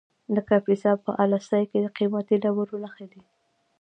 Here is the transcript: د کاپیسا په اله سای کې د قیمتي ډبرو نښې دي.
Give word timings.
د 0.35 0.37
کاپیسا 0.49 0.91
په 1.03 1.11
اله 1.23 1.39
سای 1.49 1.63
کې 1.71 1.79
د 1.81 1.87
قیمتي 1.97 2.35
ډبرو 2.43 2.75
نښې 2.83 3.07
دي. 3.11 3.21